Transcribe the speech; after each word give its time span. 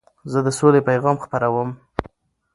زه 0.31 0.39
د 0.45 0.47
سولي 0.57 0.81
پیغام 0.89 1.15
خپروم. 1.23 1.69